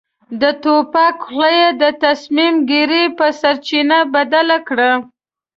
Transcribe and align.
د 0.41 0.43
توپک 0.63 1.15
خوله 1.25 1.49
يې 1.59 1.67
د 1.81 1.83
تصميم 2.03 2.55
ګيرۍ 2.69 3.05
په 3.17 3.25
سرچينه 3.41 3.97
بدله 4.13 4.57
کړه. 4.67 4.91